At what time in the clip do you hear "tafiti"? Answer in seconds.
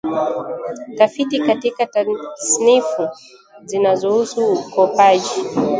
0.97-1.39